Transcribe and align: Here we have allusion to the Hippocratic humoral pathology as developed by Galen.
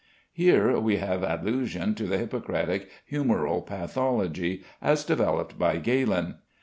Here 0.33 0.79
we 0.79 0.97
have 0.97 1.21
allusion 1.21 1.93
to 1.93 2.05
the 2.07 2.17
Hippocratic 2.17 2.89
humoral 3.11 3.63
pathology 3.63 4.63
as 4.81 5.05
developed 5.05 5.59
by 5.59 5.77
Galen. 5.77 6.37